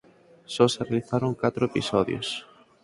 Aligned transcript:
Só 0.53 0.65
se 0.73 0.81
realizaron 0.87 1.39
catro 1.41 1.63
episodios. 1.69 2.27